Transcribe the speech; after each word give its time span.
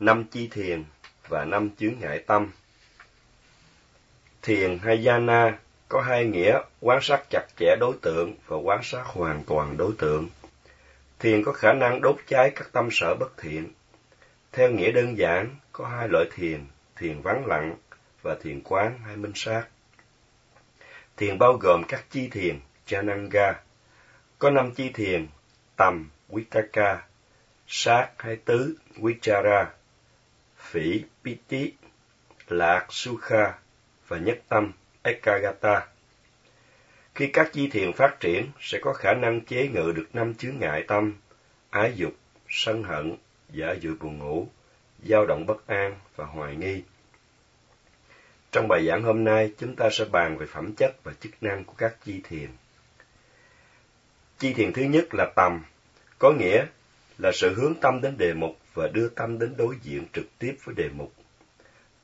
năm 0.00 0.24
chi 0.24 0.48
thiền 0.48 0.84
và 1.28 1.44
năm 1.44 1.70
chướng 1.78 1.94
ngại 2.00 2.24
tâm. 2.26 2.50
Thiền 4.42 4.78
hay 4.78 4.98
jhana 4.98 5.52
có 5.88 6.00
hai 6.00 6.24
nghĩa 6.24 6.60
quan 6.80 6.98
sát 7.02 7.22
chặt 7.30 7.46
chẽ 7.56 7.76
đối 7.80 7.96
tượng 8.02 8.34
và 8.46 8.56
quan 8.56 8.80
sát 8.82 9.02
hoàn 9.04 9.44
toàn 9.46 9.76
đối 9.76 9.92
tượng. 9.98 10.28
Thiền 11.18 11.44
có 11.44 11.52
khả 11.52 11.72
năng 11.72 12.00
đốt 12.00 12.16
cháy 12.26 12.52
các 12.56 12.72
tâm 12.72 12.88
sở 12.92 13.14
bất 13.14 13.36
thiện. 13.36 13.72
Theo 14.52 14.70
nghĩa 14.70 14.92
đơn 14.92 15.18
giản, 15.18 15.56
có 15.72 15.88
hai 15.88 16.08
loại 16.08 16.26
thiền, 16.34 16.66
thiền 16.96 17.20
vắng 17.22 17.46
lặng 17.46 17.76
và 18.22 18.36
thiền 18.42 18.60
quán 18.64 18.98
hay 19.04 19.16
minh 19.16 19.32
sát. 19.34 19.64
Thiền 21.16 21.38
bao 21.38 21.52
gồm 21.52 21.82
các 21.88 22.04
chi 22.10 22.28
thiền, 22.28 22.60
Jananga. 22.88 23.54
Có 24.38 24.50
năm 24.50 24.70
chi 24.74 24.90
thiền, 24.94 25.26
tầm, 25.76 26.10
Vitaka, 26.28 27.02
sát 27.66 28.08
hay 28.18 28.36
tứ, 28.36 28.76
Vichara, 28.96 29.70
phỉ, 30.66 31.04
Piti, 31.24 31.72
lạc, 32.48 32.86
Sukha 32.90 33.54
và 34.08 34.18
nhất 34.18 34.38
tâm, 34.48 34.72
Ekagata. 35.02 35.86
Khi 37.14 37.30
các 37.32 37.52
chi 37.52 37.68
thiền 37.68 37.92
phát 37.92 38.20
triển, 38.20 38.46
sẽ 38.60 38.78
có 38.82 38.92
khả 38.92 39.12
năng 39.12 39.40
chế 39.40 39.68
ngự 39.68 39.92
được 39.96 40.06
năm 40.12 40.34
chướng 40.34 40.58
ngại 40.58 40.84
tâm, 40.88 41.14
ái 41.70 41.92
dục, 41.96 42.12
sân 42.48 42.82
hận, 42.82 43.16
giả 43.50 43.72
dự 43.72 43.94
buồn 44.00 44.18
ngủ, 44.18 44.48
dao 45.08 45.26
động 45.26 45.46
bất 45.46 45.66
an 45.66 45.98
và 46.16 46.24
hoài 46.24 46.56
nghi. 46.56 46.82
Trong 48.52 48.68
bài 48.68 48.86
giảng 48.86 49.02
hôm 49.02 49.24
nay, 49.24 49.52
chúng 49.58 49.76
ta 49.76 49.88
sẽ 49.92 50.04
bàn 50.04 50.38
về 50.38 50.46
phẩm 50.46 50.74
chất 50.74 51.04
và 51.04 51.12
chức 51.20 51.32
năng 51.40 51.64
của 51.64 51.74
các 51.78 51.96
chi 52.04 52.20
thiền. 52.24 52.48
Chi 54.38 54.52
thiền 54.52 54.72
thứ 54.72 54.82
nhất 54.82 55.14
là 55.14 55.32
tầm, 55.36 55.62
có 56.18 56.32
nghĩa 56.32 56.66
là 57.18 57.30
sự 57.34 57.54
hướng 57.54 57.74
tâm 57.80 58.00
đến 58.00 58.16
đề 58.18 58.34
mục 58.34 58.58
và 58.76 58.88
đưa 58.88 59.08
tâm 59.08 59.38
đến 59.38 59.54
đối 59.56 59.76
diện 59.82 60.04
trực 60.12 60.26
tiếp 60.38 60.56
với 60.64 60.74
đề 60.74 60.88
mục. 60.88 61.12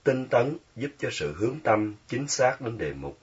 Tinh 0.04 0.26
tấn 0.30 0.56
giúp 0.76 0.90
cho 0.98 1.08
sự 1.12 1.34
hướng 1.36 1.58
tâm 1.60 1.94
chính 2.08 2.28
xác 2.28 2.60
đến 2.60 2.78
đề 2.78 2.92
mục. 2.92 3.18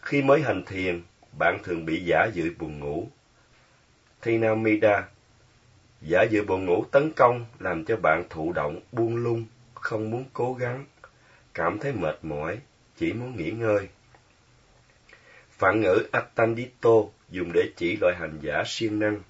Khi 0.00 0.22
mới 0.22 0.42
hành 0.42 0.64
thiền, 0.66 1.02
bạn 1.38 1.58
thường 1.64 1.86
bị 1.86 2.04
giả 2.04 2.26
dự 2.34 2.50
buồn 2.58 2.78
ngủ. 2.78 3.08
Thinamida 4.22 5.08
Giả 6.00 6.22
dự 6.22 6.44
buồn 6.44 6.64
ngủ 6.66 6.84
tấn 6.90 7.12
công 7.16 7.46
làm 7.58 7.84
cho 7.84 7.96
bạn 7.96 8.24
thụ 8.30 8.52
động, 8.52 8.80
buông 8.92 9.16
lung, 9.16 9.44
không 9.74 10.10
muốn 10.10 10.24
cố 10.32 10.54
gắng, 10.54 10.84
cảm 11.54 11.78
thấy 11.78 11.92
mệt 11.92 12.18
mỏi, 12.22 12.58
chỉ 12.96 13.12
muốn 13.12 13.36
nghỉ 13.36 13.50
ngơi. 13.50 13.88
Phản 15.50 15.80
ngữ 15.80 16.06
Atandito 16.12 16.90
dùng 17.30 17.50
để 17.54 17.62
chỉ 17.76 17.96
loại 18.00 18.14
hành 18.18 18.38
giả 18.42 18.62
siêng 18.66 18.98
năng. 18.98 19.20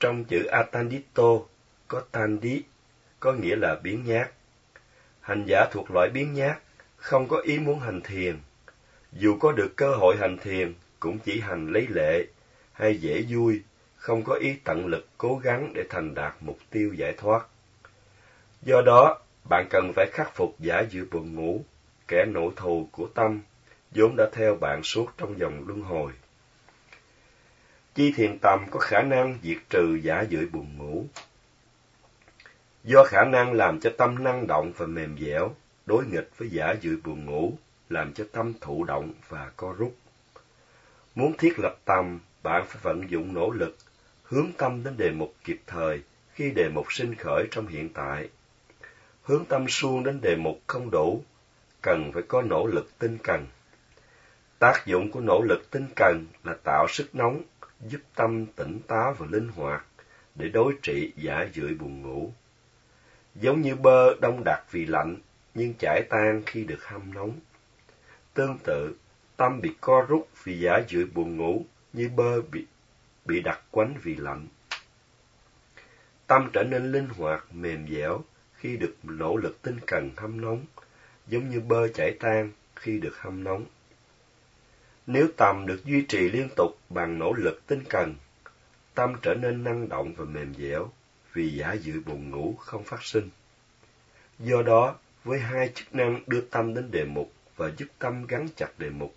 Trong 0.00 0.24
chữ 0.24 0.44
Atandito 0.44 1.38
có 1.88 2.02
tan 2.12 2.40
đi, 2.40 2.62
có 3.20 3.32
nghĩa 3.32 3.56
là 3.56 3.76
biến 3.82 4.04
nhát. 4.04 4.30
Hành 5.20 5.44
giả 5.46 5.66
thuộc 5.72 5.90
loại 5.90 6.08
biến 6.08 6.32
nhát, 6.32 6.58
không 6.96 7.28
có 7.28 7.40
ý 7.40 7.58
muốn 7.58 7.80
hành 7.80 8.00
thiền. 8.00 8.38
Dù 9.12 9.36
có 9.40 9.52
được 9.52 9.76
cơ 9.76 9.94
hội 9.94 10.16
hành 10.16 10.36
thiền, 10.38 10.74
cũng 11.00 11.18
chỉ 11.18 11.40
hành 11.40 11.72
lấy 11.72 11.86
lệ, 11.90 12.26
hay 12.72 12.96
dễ 12.96 13.24
vui, 13.28 13.62
không 13.96 14.24
có 14.24 14.34
ý 14.34 14.56
tận 14.64 14.86
lực 14.86 15.08
cố 15.18 15.40
gắng 15.42 15.72
để 15.74 15.84
thành 15.90 16.14
đạt 16.14 16.34
mục 16.40 16.58
tiêu 16.70 16.92
giải 16.92 17.12
thoát. 17.12 17.46
Do 18.62 18.82
đó, 18.86 19.18
bạn 19.48 19.66
cần 19.70 19.92
phải 19.96 20.06
khắc 20.12 20.34
phục 20.34 20.60
giả 20.60 20.80
dự 20.90 21.06
buồn 21.10 21.34
ngủ, 21.34 21.64
kẻ 22.08 22.24
nộ 22.24 22.50
thù 22.56 22.88
của 22.92 23.06
tâm, 23.14 23.40
vốn 23.90 24.16
đã 24.16 24.24
theo 24.32 24.54
bạn 24.54 24.82
suốt 24.82 25.06
trong 25.18 25.38
dòng 25.38 25.64
luân 25.66 25.82
hồi. 25.82 26.12
Chi 27.94 28.12
thiền 28.16 28.38
tầm 28.42 28.66
có 28.70 28.80
khả 28.80 29.02
năng 29.02 29.38
diệt 29.42 29.58
trừ 29.70 29.98
giả 30.02 30.24
dự 30.28 30.48
buồn 30.52 30.78
ngủ. 30.78 31.06
Do 32.88 33.04
khả 33.04 33.24
năng 33.24 33.52
làm 33.52 33.80
cho 33.80 33.90
tâm 33.98 34.24
năng 34.24 34.46
động 34.46 34.72
và 34.76 34.86
mềm 34.86 35.16
dẻo, 35.20 35.54
đối 35.86 36.06
nghịch 36.06 36.30
với 36.36 36.48
giả 36.50 36.74
dự 36.80 36.96
buồn 37.04 37.24
ngủ, 37.24 37.52
làm 37.88 38.12
cho 38.12 38.24
tâm 38.32 38.52
thụ 38.60 38.84
động 38.84 39.12
và 39.28 39.50
co 39.56 39.74
rút. 39.78 39.96
Muốn 41.14 41.36
thiết 41.36 41.58
lập 41.58 41.76
tâm 41.84 42.18
bạn 42.42 42.64
phải 42.68 42.78
vận 42.82 43.10
dụng 43.10 43.34
nỗ 43.34 43.50
lực, 43.50 43.76
hướng 44.22 44.52
tâm 44.58 44.84
đến 44.84 44.96
đề 44.96 45.10
mục 45.10 45.34
kịp 45.44 45.60
thời 45.66 46.02
khi 46.32 46.50
đề 46.50 46.68
mục 46.68 46.92
sinh 46.92 47.14
khởi 47.14 47.48
trong 47.50 47.66
hiện 47.66 47.88
tại. 47.88 48.28
Hướng 49.22 49.44
tâm 49.44 49.68
suông 49.68 50.04
đến 50.04 50.20
đề 50.22 50.36
mục 50.36 50.60
không 50.66 50.90
đủ, 50.90 51.22
cần 51.82 52.10
phải 52.12 52.22
có 52.28 52.42
nỗ 52.42 52.66
lực 52.66 52.98
tinh 52.98 53.18
cần. 53.22 53.46
Tác 54.58 54.86
dụng 54.86 55.10
của 55.10 55.20
nỗ 55.20 55.42
lực 55.42 55.70
tinh 55.70 55.86
cần 55.96 56.26
là 56.44 56.54
tạo 56.64 56.86
sức 56.88 57.14
nóng, 57.14 57.42
giúp 57.80 58.00
tâm 58.14 58.46
tỉnh 58.46 58.80
táo 58.86 59.14
và 59.18 59.26
linh 59.30 59.48
hoạt 59.48 59.84
để 60.34 60.48
đối 60.48 60.74
trị 60.82 61.12
giả 61.16 61.46
dưỡi 61.54 61.74
buồn 61.74 62.02
ngủ. 62.02 62.32
Giống 63.40 63.62
như 63.62 63.74
bơ 63.74 64.14
đông 64.20 64.42
đặc 64.44 64.64
vì 64.70 64.86
lạnh, 64.86 65.16
nhưng 65.54 65.74
chảy 65.78 66.02
tan 66.10 66.42
khi 66.46 66.64
được 66.64 66.84
hâm 66.84 67.14
nóng. 67.14 67.32
Tương 68.34 68.58
tự, 68.64 68.96
tâm 69.36 69.60
bị 69.60 69.74
co 69.80 70.06
rút 70.08 70.28
vì 70.44 70.60
giả 70.60 70.80
dưỡi 70.88 71.04
buồn 71.04 71.36
ngủ, 71.36 71.64
như 71.92 72.10
bơ 72.16 72.40
bị, 72.40 72.66
bị 73.24 73.40
đặc 73.40 73.60
quánh 73.70 73.94
vì 74.02 74.16
lạnh. 74.16 74.46
Tâm 76.26 76.50
trở 76.52 76.62
nên 76.62 76.92
linh 76.92 77.08
hoạt, 77.08 77.44
mềm 77.52 77.88
dẻo 77.88 78.20
khi 78.54 78.76
được 78.76 78.94
nỗ 79.02 79.36
lực 79.36 79.62
tinh 79.62 79.76
cần 79.86 80.10
hâm 80.16 80.40
nóng, 80.40 80.64
giống 81.28 81.48
như 81.48 81.60
bơ 81.60 81.88
chảy 81.88 82.16
tan 82.20 82.50
khi 82.76 82.98
được 82.98 83.18
hâm 83.18 83.44
nóng. 83.44 83.64
Nếu 85.06 85.28
tâm 85.36 85.66
được 85.66 85.84
duy 85.84 86.04
trì 86.08 86.18
liên 86.18 86.48
tục 86.56 86.78
bằng 86.88 87.18
nỗ 87.18 87.32
lực 87.32 87.66
tinh 87.66 87.84
cần, 87.88 88.14
tâm 88.94 89.14
trở 89.22 89.34
nên 89.34 89.64
năng 89.64 89.88
động 89.88 90.12
và 90.16 90.24
mềm 90.24 90.54
dẻo, 90.54 90.90
vì 91.38 91.48
giả 91.50 91.72
dự 91.72 92.00
buồn 92.06 92.30
ngủ 92.30 92.54
không 92.58 92.84
phát 92.84 93.02
sinh. 93.02 93.30
Do 94.38 94.62
đó, 94.62 94.96
với 95.24 95.38
hai 95.38 95.72
chức 95.74 95.94
năng 95.94 96.20
đưa 96.26 96.40
tâm 96.40 96.74
đến 96.74 96.90
đề 96.90 97.04
mục 97.04 97.32
và 97.56 97.70
giúp 97.76 97.86
tâm 97.98 98.26
gắn 98.26 98.48
chặt 98.56 98.78
đề 98.78 98.90
mục, 98.90 99.14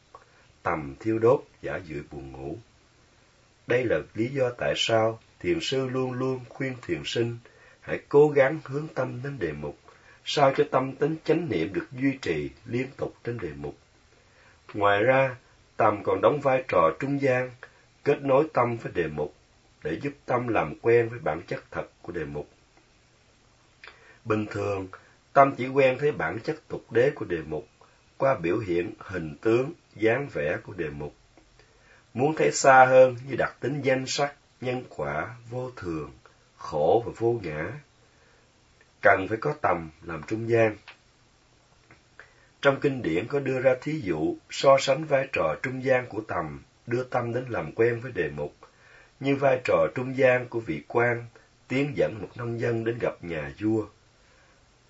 tầm 0.63 0.95
thiêu 0.99 1.19
đốt 1.19 1.43
giả 1.61 1.77
dự 1.77 2.03
buồn 2.11 2.31
ngủ. 2.31 2.57
Đây 3.67 3.85
là 3.85 3.99
lý 4.13 4.27
do 4.27 4.49
tại 4.57 4.73
sao 4.77 5.19
thiền 5.39 5.59
sư 5.61 5.89
luôn 5.89 6.13
luôn 6.13 6.39
khuyên 6.49 6.73
thiền 6.81 7.01
sinh 7.05 7.37
hãy 7.81 7.99
cố 8.09 8.29
gắng 8.29 8.59
hướng 8.63 8.87
tâm 8.87 9.19
đến 9.23 9.39
đề 9.39 9.51
mục, 9.51 9.77
sao 10.25 10.53
cho 10.57 10.63
tâm 10.71 10.95
tính 10.95 11.15
chánh 11.23 11.49
niệm 11.49 11.73
được 11.73 11.87
duy 11.91 12.17
trì 12.21 12.49
liên 12.65 12.87
tục 12.97 13.13
trên 13.23 13.37
đề 13.37 13.51
mục. 13.57 13.77
Ngoài 14.73 15.03
ra, 15.03 15.35
tầm 15.77 16.03
còn 16.03 16.21
đóng 16.21 16.39
vai 16.41 16.63
trò 16.67 16.91
trung 16.99 17.21
gian, 17.21 17.51
kết 18.03 18.21
nối 18.21 18.47
tâm 18.53 18.77
với 18.77 18.91
đề 18.95 19.07
mục, 19.07 19.35
để 19.83 19.99
giúp 20.01 20.13
tâm 20.25 20.47
làm 20.47 20.73
quen 20.81 21.09
với 21.09 21.19
bản 21.19 21.41
chất 21.47 21.63
thật 21.71 21.87
của 22.01 22.11
đề 22.11 22.25
mục. 22.25 22.49
Bình 24.25 24.45
thường, 24.51 24.87
tâm 25.33 25.55
chỉ 25.57 25.67
quen 25.67 25.97
thấy 25.99 26.11
bản 26.11 26.39
chất 26.39 26.67
tục 26.67 26.91
đế 26.91 27.11
của 27.15 27.25
đề 27.25 27.41
mục 27.47 27.67
qua 28.21 28.35
biểu 28.35 28.59
hiện 28.59 28.93
hình 28.99 29.35
tướng, 29.41 29.73
dáng 29.95 30.27
vẻ 30.33 30.57
của 30.63 30.73
đề 30.73 30.89
mục. 30.89 31.15
Muốn 32.13 32.35
thấy 32.35 32.51
xa 32.51 32.85
hơn 32.85 33.15
như 33.27 33.35
đặc 33.35 33.55
tính 33.59 33.81
danh 33.81 34.05
sắc, 34.07 34.35
nhân 34.61 34.83
quả, 34.89 35.35
vô 35.49 35.71
thường, 35.75 36.11
khổ 36.57 37.03
và 37.05 37.11
vô 37.17 37.39
ngã, 37.43 37.71
cần 39.01 39.27
phải 39.29 39.37
có 39.37 39.53
tầm 39.61 39.89
làm 40.01 40.21
trung 40.27 40.49
gian. 40.49 40.77
Trong 42.61 42.79
kinh 42.81 43.01
điển 43.01 43.27
có 43.27 43.39
đưa 43.39 43.59
ra 43.59 43.75
thí 43.81 43.99
dụ 43.99 44.35
so 44.49 44.77
sánh 44.79 45.05
vai 45.05 45.27
trò 45.33 45.55
trung 45.63 45.83
gian 45.83 46.07
của 46.09 46.21
tầm 46.27 46.63
đưa 46.87 47.03
tâm 47.03 47.33
đến 47.33 47.45
làm 47.49 47.71
quen 47.71 47.99
với 47.99 48.11
đề 48.11 48.29
mục, 48.29 48.55
như 49.21 49.35
vai 49.35 49.61
trò 49.63 49.87
trung 49.95 50.17
gian 50.17 50.47
của 50.47 50.59
vị 50.59 50.81
quan 50.87 51.25
tiến 51.67 51.91
dẫn 51.95 52.21
một 52.21 52.29
nông 52.35 52.59
dân 52.59 52.83
đến 52.83 52.97
gặp 53.01 53.23
nhà 53.23 53.53
vua. 53.59 53.85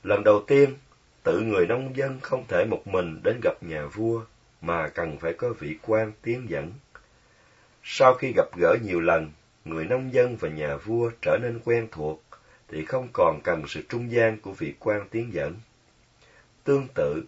Lần 0.03 0.23
đầu 0.23 0.43
tiên, 0.47 0.75
tự 1.23 1.39
người 1.39 1.67
nông 1.67 1.95
dân 1.95 2.19
không 2.21 2.45
thể 2.47 2.65
một 2.65 2.87
mình 2.87 3.21
đến 3.23 3.39
gặp 3.43 3.63
nhà 3.63 3.85
vua, 3.85 4.21
mà 4.61 4.87
cần 4.87 5.17
phải 5.19 5.33
có 5.33 5.53
vị 5.59 5.77
quan 5.81 6.11
tiến 6.21 6.49
dẫn. 6.49 6.73
Sau 7.83 8.13
khi 8.13 8.33
gặp 8.35 8.57
gỡ 8.57 8.75
nhiều 8.83 8.99
lần, 8.99 9.31
người 9.65 9.85
nông 9.85 10.13
dân 10.13 10.35
và 10.35 10.49
nhà 10.49 10.75
vua 10.75 11.11
trở 11.21 11.37
nên 11.41 11.59
quen 11.65 11.87
thuộc, 11.91 12.23
thì 12.67 12.85
không 12.85 13.07
còn 13.13 13.39
cần 13.43 13.63
sự 13.67 13.81
trung 13.89 14.11
gian 14.11 14.37
của 14.41 14.51
vị 14.51 14.73
quan 14.79 15.07
tiến 15.11 15.33
dẫn. 15.33 15.55
Tương 16.63 16.87
tự, 16.93 17.23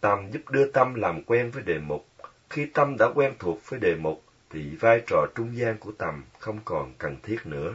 tâm 0.00 0.30
giúp 0.30 0.50
đưa 0.50 0.70
tâm 0.70 0.94
làm 0.94 1.22
quen 1.22 1.50
với 1.50 1.62
đề 1.62 1.78
mục. 1.78 2.06
Khi 2.50 2.66
tâm 2.66 2.96
đã 2.98 3.06
quen 3.14 3.32
thuộc 3.38 3.60
với 3.68 3.80
đề 3.80 3.94
mục, 3.94 4.22
thì 4.50 4.76
vai 4.80 5.02
trò 5.06 5.26
trung 5.34 5.56
gian 5.56 5.78
của 5.78 5.92
tầm 5.98 6.24
không 6.38 6.60
còn 6.64 6.94
cần 6.98 7.16
thiết 7.22 7.46
nữa. 7.46 7.74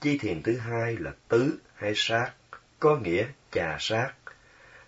Chi 0.00 0.18
thiền 0.18 0.42
thứ 0.42 0.56
hai 0.56 0.96
là 0.96 1.12
tứ 1.28 1.58
hay 1.74 1.92
sát, 1.96 2.32
có 2.80 2.96
nghĩa 2.96 3.26
trà 3.50 3.76
sát. 3.80 4.12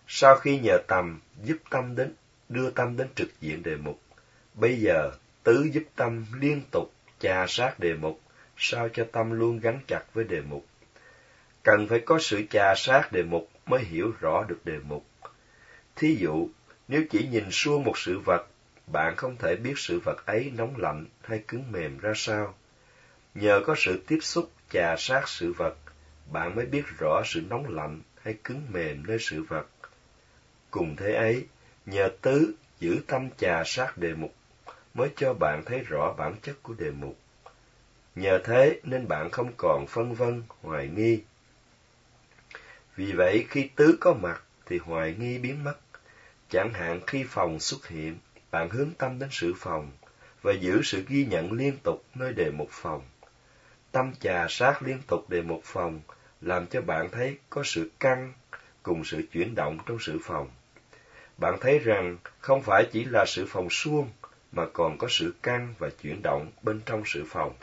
Sau 0.06 0.36
khi 0.36 0.58
nhờ 0.58 0.78
tầm 0.86 1.20
giúp 1.42 1.56
tâm 1.70 1.96
đến 1.96 2.14
đưa 2.48 2.70
tâm 2.70 2.96
đến 2.96 3.08
trực 3.14 3.40
diện 3.40 3.62
đề 3.62 3.76
mục, 3.76 4.00
bây 4.54 4.80
giờ 4.80 5.10
tứ 5.42 5.68
giúp 5.72 5.82
tâm 5.96 6.26
liên 6.40 6.62
tục 6.70 6.92
trà 7.18 7.46
sát 7.48 7.78
đề 7.78 7.94
mục, 7.94 8.20
sao 8.56 8.88
cho 8.88 9.06
tâm 9.12 9.30
luôn 9.30 9.60
gắn 9.60 9.80
chặt 9.86 10.02
với 10.14 10.24
đề 10.24 10.40
mục. 10.40 10.66
Cần 11.62 11.88
phải 11.88 12.00
có 12.00 12.18
sự 12.18 12.42
trà 12.50 12.74
sát 12.76 13.12
đề 13.12 13.22
mục 13.22 13.50
mới 13.66 13.84
hiểu 13.84 14.12
rõ 14.20 14.44
được 14.48 14.60
đề 14.64 14.78
mục. 14.78 15.06
Thí 15.96 16.14
dụ, 16.14 16.48
nếu 16.88 17.02
chỉ 17.10 17.26
nhìn 17.26 17.44
suông 17.50 17.84
một 17.84 17.98
sự 17.98 18.18
vật, 18.18 18.46
bạn 18.86 19.16
không 19.16 19.36
thể 19.36 19.56
biết 19.56 19.74
sự 19.76 20.00
vật 20.00 20.26
ấy 20.26 20.52
nóng 20.56 20.76
lạnh 20.76 21.06
hay 21.22 21.44
cứng 21.48 21.72
mềm 21.72 21.98
ra 21.98 22.12
sao. 22.16 22.54
Nhờ 23.34 23.62
có 23.66 23.74
sự 23.78 24.02
tiếp 24.06 24.18
xúc 24.20 24.50
trà 24.70 24.96
sát 24.98 25.28
sự 25.28 25.52
vật, 25.52 25.76
bạn 26.32 26.56
mới 26.56 26.66
biết 26.66 26.84
rõ 26.98 27.22
sự 27.24 27.40
nóng 27.40 27.74
lạnh 27.74 28.00
hay 28.22 28.36
cứng 28.44 28.62
mềm 28.72 29.06
nơi 29.06 29.18
sự 29.20 29.42
vật. 29.42 29.66
Cùng 30.70 30.96
thế 30.96 31.14
ấy, 31.14 31.46
nhờ 31.86 32.10
tứ 32.22 32.54
giữ 32.80 33.00
tâm 33.06 33.28
trà 33.38 33.62
sát 33.66 33.98
đề 33.98 34.14
mục 34.14 34.34
mới 34.94 35.10
cho 35.16 35.34
bạn 35.34 35.62
thấy 35.66 35.80
rõ 35.80 36.14
bản 36.18 36.34
chất 36.42 36.62
của 36.62 36.74
đề 36.74 36.90
mục. 36.90 37.18
Nhờ 38.14 38.40
thế 38.44 38.80
nên 38.82 39.08
bạn 39.08 39.30
không 39.30 39.52
còn 39.56 39.86
phân 39.86 40.14
vân, 40.14 40.42
hoài 40.62 40.88
nghi. 40.88 41.22
Vì 42.96 43.12
vậy 43.12 43.46
khi 43.48 43.68
tứ 43.76 43.98
có 44.00 44.14
mặt 44.14 44.42
thì 44.66 44.78
hoài 44.78 45.14
nghi 45.18 45.38
biến 45.38 45.64
mất. 45.64 45.76
Chẳng 46.48 46.72
hạn 46.72 47.00
khi 47.06 47.24
phòng 47.28 47.60
xuất 47.60 47.88
hiện, 47.88 48.18
bạn 48.54 48.70
hướng 48.70 48.90
tâm 48.98 49.18
đến 49.18 49.28
sự 49.32 49.54
phòng 49.56 49.90
và 50.42 50.52
giữ 50.52 50.82
sự 50.82 51.04
ghi 51.08 51.24
nhận 51.24 51.52
liên 51.52 51.76
tục 51.82 52.04
nơi 52.14 52.32
đề 52.32 52.50
mục 52.50 52.68
phòng. 52.70 53.02
Tâm 53.92 54.12
trà 54.20 54.46
sát 54.48 54.82
liên 54.82 54.98
tục 55.06 55.30
đề 55.30 55.42
mục 55.42 55.60
phòng 55.64 56.00
làm 56.40 56.66
cho 56.66 56.80
bạn 56.80 57.08
thấy 57.12 57.38
có 57.50 57.62
sự 57.64 57.90
căng 58.00 58.32
cùng 58.82 59.04
sự 59.04 59.22
chuyển 59.32 59.54
động 59.54 59.78
trong 59.86 59.98
sự 60.00 60.18
phòng. 60.22 60.50
Bạn 61.38 61.58
thấy 61.60 61.78
rằng 61.78 62.16
không 62.40 62.62
phải 62.62 62.88
chỉ 62.92 63.04
là 63.04 63.24
sự 63.26 63.46
phòng 63.48 63.68
suông 63.70 64.10
mà 64.52 64.66
còn 64.72 64.98
có 64.98 65.06
sự 65.10 65.34
căng 65.42 65.74
và 65.78 65.88
chuyển 66.02 66.22
động 66.22 66.50
bên 66.62 66.80
trong 66.86 67.02
sự 67.06 67.24
phòng. 67.28 67.54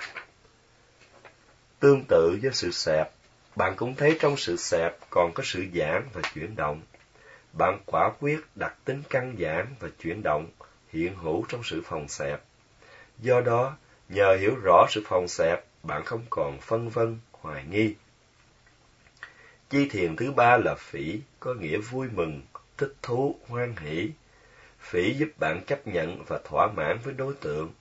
Tương 1.79 2.03
tự 2.07 2.39
với 2.41 2.51
sự 2.53 2.71
xẹp, 2.71 3.11
bạn 3.55 3.73
cũng 3.75 3.95
thấy 3.95 4.17
trong 4.19 4.37
sự 4.37 4.57
xẹp 4.57 4.97
còn 5.09 5.31
có 5.33 5.43
sự 5.45 5.65
giãn 5.73 6.07
và 6.13 6.21
chuyển 6.33 6.55
động. 6.55 6.81
Bạn 7.53 7.79
quả 7.85 8.11
quyết 8.19 8.39
đặt 8.55 8.75
tính 8.85 9.03
căng 9.09 9.35
giãn 9.39 9.67
và 9.79 9.89
chuyển 9.99 10.23
động 10.23 10.47
hiện 10.93 11.15
hữu 11.15 11.45
trong 11.49 11.63
sự 11.63 11.81
phòng 11.85 12.07
xẹp. 12.07 12.41
Do 13.19 13.41
đó, 13.41 13.77
nhờ 14.09 14.37
hiểu 14.39 14.55
rõ 14.63 14.85
sự 14.89 15.03
phòng 15.05 15.27
xẹp, 15.27 15.65
bạn 15.83 16.03
không 16.05 16.25
còn 16.29 16.59
phân 16.61 16.89
vân, 16.89 17.19
hoài 17.31 17.63
nghi. 17.63 17.95
Chi 19.69 19.89
thiền 19.89 20.15
thứ 20.15 20.31
ba 20.31 20.57
là 20.57 20.75
phỉ, 20.75 21.19
có 21.39 21.53
nghĩa 21.53 21.77
vui 21.77 22.07
mừng, 22.13 22.41
thích 22.77 22.93
thú, 23.01 23.39
hoan 23.47 23.75
hỷ. 23.75 24.09
Phỉ 24.79 25.13
giúp 25.13 25.29
bạn 25.37 25.63
chấp 25.67 25.87
nhận 25.87 26.23
và 26.23 26.39
thỏa 26.43 26.67
mãn 26.67 26.99
với 27.03 27.13
đối 27.13 27.33
tượng. 27.33 27.71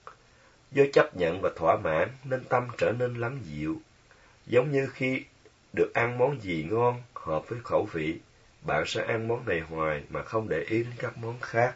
Do 0.71 0.83
chấp 0.93 1.15
nhận 1.15 1.41
và 1.41 1.49
thỏa 1.55 1.77
mãn 1.77 2.09
nên 2.23 2.43
tâm 2.43 2.67
trở 2.77 2.91
nên 2.91 3.15
lắng 3.15 3.39
dịu. 3.43 3.81
Giống 4.47 4.71
như 4.71 4.87
khi 4.93 5.23
được 5.73 5.93
ăn 5.93 6.17
món 6.17 6.41
gì 6.41 6.67
ngon, 6.69 7.01
hợp 7.13 7.49
với 7.49 7.59
khẩu 7.63 7.87
vị, 7.93 8.19
bạn 8.61 8.83
sẽ 8.87 9.05
ăn 9.05 9.27
món 9.27 9.45
này 9.45 9.59
hoài 9.59 10.03
mà 10.09 10.23
không 10.23 10.49
để 10.49 10.59
ý 10.59 10.83
đến 10.83 10.93
các 10.97 11.17
món 11.17 11.39
khác. 11.39 11.75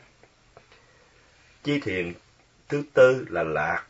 Chi 1.66 1.80
thiền 1.80 2.14
thứ 2.70 2.84
tư 2.94 3.26
là 3.30 3.44
lạc, 3.44 3.86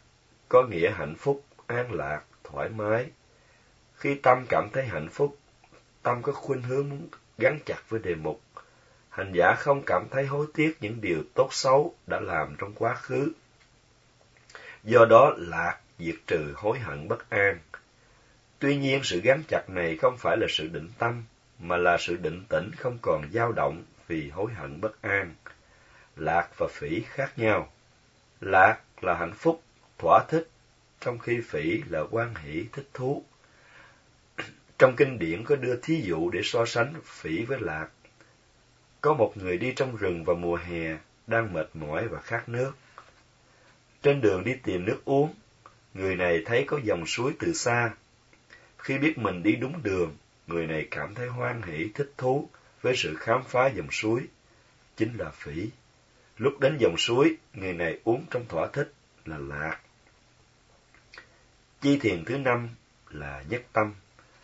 có 0.50 0.64
nghĩa 0.70 0.92
hạnh 0.92 1.16
phúc, 1.16 1.44
an 1.68 1.94
lạc, 1.94 2.22
thoải 2.44 2.70
mái. 2.70 3.06
Khi 3.96 4.16
tâm 4.16 4.46
cảm 4.50 4.70
thấy 4.74 4.86
hạnh 4.86 5.10
phúc, 5.10 5.38
tâm 6.04 6.22
có 6.22 6.32
khuynh 6.32 6.62
hướng 6.62 6.90
muốn 6.90 7.08
gắn 7.38 7.60
chặt 7.66 7.90
với 7.90 8.00
đề 8.00 8.16
mục. 8.16 8.42
Hành 9.10 9.32
giả 9.34 9.56
không 9.58 9.84
cảm 9.86 10.08
thấy 10.12 10.26
hối 10.26 10.46
tiếc 10.54 10.78
những 10.82 11.02
điều 11.02 11.24
tốt 11.34 11.48
xấu 11.52 11.96
đã 12.08 12.20
làm 12.20 12.56
trong 12.58 12.74
quá 12.74 12.96
khứ. 12.96 13.32
Do 14.84 15.06
đó 15.10 15.34
lạc 15.38 15.80
diệt 16.00 16.16
trừ 16.28 16.54
hối 16.56 16.80
hận 16.80 17.08
bất 17.08 17.30
an. 17.30 17.60
Tuy 18.60 18.78
nhiên 18.78 19.04
sự 19.04 19.22
gắn 19.24 19.44
chặt 19.48 19.70
này 19.70 19.98
không 19.98 20.18
phải 20.18 20.38
là 20.38 20.48
sự 20.50 20.68
định 20.68 20.90
tâm, 20.98 21.24
mà 21.60 21.78
là 21.78 21.98
sự 22.00 22.16
định 22.16 22.46
tĩnh 22.50 22.72
không 22.78 22.98
còn 23.02 23.22
dao 23.34 23.52
động 23.52 23.84
vì 24.08 24.30
hối 24.30 24.54
hận 24.54 24.82
bất 24.82 25.02
an. 25.02 25.36
Lạc 26.16 26.50
và 26.58 26.68
phỉ 26.68 27.02
khác 27.02 27.40
nhau. 27.40 27.72
Lạc 28.42 28.80
là 29.02 29.14
hạnh 29.14 29.34
phúc, 29.34 29.64
thỏa 29.98 30.26
thích, 30.30 30.50
trong 31.00 31.20
khi 31.20 31.42
phỉ 31.42 31.82
là 31.90 32.02
quan 32.12 32.36
hỷ 32.36 32.66
thích 32.74 32.88
thú. 32.94 33.24
Trong 34.78 34.96
kinh 34.96 35.20
điển 35.20 35.44
có 35.44 35.56
đưa 35.56 35.76
thí 35.82 36.02
dụ 36.02 36.30
để 36.30 36.42
so 36.44 36.66
sánh 36.66 36.94
phỉ 37.04 37.46
với 37.46 37.60
lạc. 37.60 37.88
Có 39.02 39.14
một 39.14 39.38
người 39.38 39.58
đi 39.58 39.74
trong 39.76 39.96
rừng 39.96 40.24
vào 40.24 40.36
mùa 40.36 40.56
hè, 40.56 40.98
đang 41.28 41.54
mệt 41.54 41.70
mỏi 41.74 42.08
và 42.08 42.22
khát 42.22 42.50
nước. 42.50 42.72
Trên 44.02 44.22
đường 44.22 44.44
đi 44.44 44.54
tìm 44.64 44.86
nước 44.86 45.02
uống, 45.06 45.34
người 45.94 46.16
này 46.16 46.42
thấy 46.46 46.64
có 46.68 46.80
dòng 46.84 47.06
suối 47.06 47.34
từ 47.40 47.54
xa. 47.54 47.94
Khi 48.78 48.98
biết 48.98 49.18
mình 49.18 49.44
đi 49.44 49.56
đúng 49.56 49.84
đường, 49.84 50.18
người 50.48 50.68
này 50.68 50.88
cảm 50.92 51.16
thấy 51.16 51.28
hoan 51.28 51.62
hỷ 51.62 51.90
thích 51.94 52.12
thú 52.18 52.50
với 52.82 52.96
sự 52.96 53.16
khám 53.16 53.44
phá 53.44 53.68
dòng 53.68 53.92
suối, 53.92 54.22
chính 54.98 55.18
là 55.18 55.30
phỉ. 55.30 55.70
Lúc 56.38 56.60
đến 56.60 56.78
dòng 56.78 56.98
suối, 56.98 57.38
người 57.54 57.74
này 57.74 58.00
uống 58.04 58.26
trong 58.32 58.46
thỏa 58.48 58.68
thích 58.68 58.94
là 59.26 59.38
lạc. 59.38 59.80
Chi 61.82 61.98
thiền 62.02 62.26
thứ 62.26 62.38
năm 62.38 62.70
là 63.10 63.44
nhất 63.50 63.64
tâm, 63.74 63.94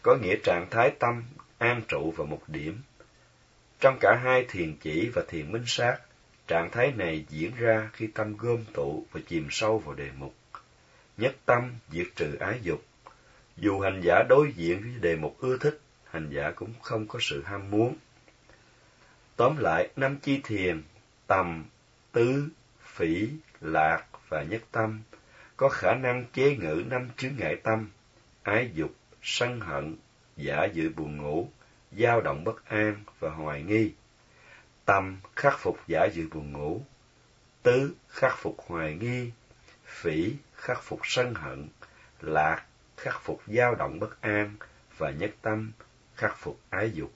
có 0.01 0.15
nghĩa 0.15 0.35
trạng 0.43 0.67
thái 0.71 0.91
tâm 0.99 1.23
an 1.57 1.81
trụ 1.88 2.13
vào 2.17 2.27
một 2.27 2.41
điểm. 2.47 2.81
Trong 3.79 3.97
cả 4.01 4.19
hai 4.23 4.45
thiền 4.49 4.75
chỉ 4.81 5.09
và 5.13 5.21
thiền 5.27 5.51
minh 5.51 5.63
sát, 5.65 5.97
trạng 6.47 6.69
thái 6.71 6.91
này 6.91 7.25
diễn 7.29 7.55
ra 7.55 7.89
khi 7.93 8.07
tâm 8.07 8.38
gom 8.38 8.65
tụ 8.73 9.05
và 9.11 9.21
chìm 9.27 9.47
sâu 9.51 9.79
vào 9.79 9.95
đề 9.95 10.09
mục. 10.17 10.35
Nhất 11.17 11.35
tâm 11.45 11.71
diệt 11.91 12.07
trừ 12.15 12.35
ái 12.39 12.59
dục. 12.63 12.83
Dù 13.57 13.79
hành 13.79 14.01
giả 14.03 14.23
đối 14.29 14.51
diện 14.55 14.81
với 14.81 14.99
đề 15.01 15.15
mục 15.15 15.38
ưa 15.39 15.57
thích, 15.57 15.79
hành 16.05 16.29
giả 16.29 16.51
cũng 16.55 16.73
không 16.81 17.07
có 17.07 17.19
sự 17.21 17.43
ham 17.45 17.71
muốn. 17.71 17.95
Tóm 19.35 19.57
lại, 19.57 19.89
năm 19.95 20.17
chi 20.21 20.41
thiền, 20.43 20.81
tầm, 21.27 21.65
tứ, 22.12 22.50
phỉ, 22.81 23.30
lạc 23.62 24.06
và 24.30 24.44
nhất 24.44 24.62
tâm 24.72 25.02
có 25.58 25.69
khả 25.69 25.94
năng 25.94 26.25
chế 26.34 26.56
ngự 26.56 26.84
năm 26.88 27.10
chướng 27.18 27.36
ngại 27.38 27.56
tâm, 27.63 27.90
ái 28.44 28.72
dục, 28.74 28.92
sân 29.22 29.60
hận, 29.60 29.96
giả 30.38 30.66
dự 30.66 30.90
buồn 30.90 31.18
ngủ, 31.18 31.50
dao 31.92 32.22
động 32.22 32.44
bất 32.44 32.66
an 32.66 33.04
và 33.19 33.30
hoài 33.30 33.63
nghi. 33.63 33.94
Tâm 34.86 35.18
khắc 35.36 35.60
phục 35.60 35.78
giả 35.88 36.06
dự 36.06 36.28
buồn 36.31 36.52
ngủ, 36.52 36.81
tứ 37.63 37.96
khắc 38.10 38.38
phục 38.38 38.56
hoài 38.68 38.96
nghi, 38.96 39.31
phỉ 39.86 40.34
khắc 40.56 40.84
phục 40.84 41.00
sân 41.04 41.34
hận, 41.34 41.68
lạc 42.22 42.66
khắc 42.98 43.22
phục 43.24 43.42
dao 43.48 43.75
động 43.75 44.00
bất 44.00 44.22
an 44.22 44.56
và 44.98 45.10
nhất 45.10 45.31
tâm 45.42 45.72
khắc 46.16 46.38
phục 46.38 46.60
ái 46.69 46.92
dục. 46.92 47.13